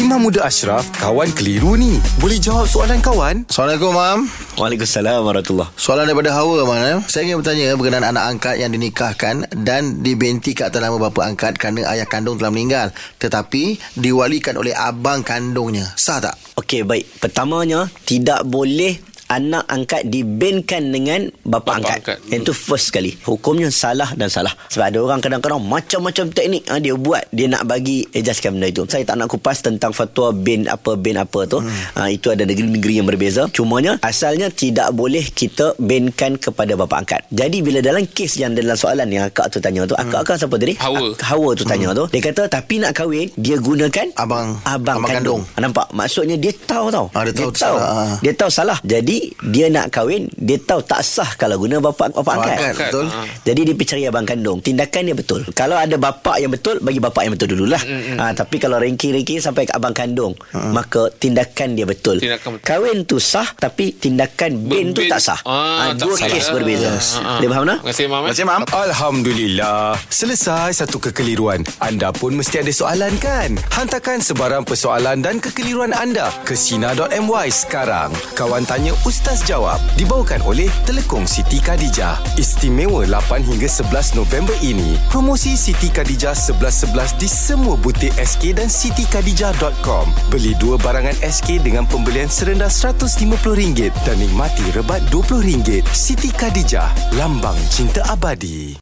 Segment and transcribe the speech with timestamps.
[0.00, 2.00] Imam Muda Ashraf, kawan keliru ni.
[2.24, 3.44] Boleh jawab soalan kawan?
[3.52, 4.18] Assalamualaikum, Mam.
[4.56, 6.80] Waalaikumsalam warahmatullahi Soalan daripada Hawa, Mam.
[6.80, 6.96] Eh.
[7.04, 11.60] Saya ingin bertanya berkenaan anak angkat yang dinikahkan dan dibenti ke atas nama bapa angkat
[11.60, 12.96] kerana ayah kandung telah meninggal.
[13.20, 15.92] Tetapi diwalikan oleh abang kandungnya.
[16.00, 16.40] Sah tak?
[16.56, 17.20] Okey, baik.
[17.20, 21.96] Pertamanya, tidak boleh anak angkat dibenkan dengan bapa, Bapa angkat.
[22.18, 22.18] angkat.
[22.34, 23.14] Itu first sekali.
[23.22, 24.50] Hukumnya salah dan salah.
[24.66, 27.22] Sebab ada orang kadang-kadang macam-macam teknik ha, dia buat.
[27.30, 28.82] Dia nak bagi ejaskan benda itu.
[28.84, 31.62] Saya tak nak kupas tentang fatwa bin apa bin apa tu.
[31.62, 31.70] Hmm.
[31.94, 33.46] Ha, itu ada negeri-negeri yang berbeza.
[33.48, 37.22] Cumanya asalnya tidak boleh kita benkan kepada bapa angkat.
[37.30, 40.56] Jadi bila dalam kes yang dalam soalan yang akak tu tanya tu, akak akak siapa
[40.56, 40.74] tadi?
[40.74, 41.14] Hawa.
[41.14, 42.04] Ak- Hawa tu tanya tu.
[42.10, 45.42] Dia kata tapi nak kahwin dia gunakan Abang- abang, abang kandung.
[45.46, 45.62] kandung.
[45.62, 45.86] Nampak?
[45.92, 47.06] Maksudnya dia tahu tau.
[47.12, 48.14] Ah, dia tahu salah, ah.
[48.18, 48.78] Dia tahu salah.
[48.82, 52.56] Jadi dia nak kahwin, dia tahu tak sah kalau guna bapa bapa angkat.
[52.56, 53.04] angkat, betul.
[53.06, 53.26] Ah.
[53.42, 54.58] Jadi dia pergi cari abang kandung.
[54.60, 55.40] Tindakan dia betul.
[55.50, 57.80] Kalau ada bapa yang betul, bagi bapa yang betul dululah.
[57.80, 62.18] Mm, Ha, tapi kalau ranking-ranking sampai ke abang kandung, maka tindakan dia betul.
[62.18, 62.66] Tindakan betul.
[62.66, 65.40] Kahwin tu sah tapi tindakan bin tu tak sah.
[65.42, 66.28] Ah, ha, tak dua sah.
[66.28, 66.90] kes berbeza.
[66.90, 67.08] Yes.
[67.16, 67.38] Ah, ah.
[67.38, 67.78] Dia faham tak?
[67.80, 68.20] Terima kasih, Mam.
[68.20, 68.28] eh.
[68.30, 68.62] Terima kasih, Mam.
[68.70, 69.98] Alhamdulillah.
[70.06, 71.60] Selesai satu kekeliruan.
[71.78, 73.58] Anda pun mesti ada soalan kan?
[73.70, 78.08] Hantarkan sebarang persoalan dan kekeliruan anda ke Sina.my sekarang.
[78.32, 82.14] Kawan Tanya Ustaz Jawab dibawakan oleh Telekong Siti Khadijah.
[82.38, 84.94] Istimewa 8 hingga 11 November ini.
[85.10, 90.14] Promosi Siti Khadijah 11-11 di semua butik SK dan sitikadijah.com.
[90.30, 95.82] Beli dua barangan SK dengan pembelian serendah RM150 dan nikmati rebat RM20.
[95.90, 98.78] Siti Khadijah, lambang cinta abadi.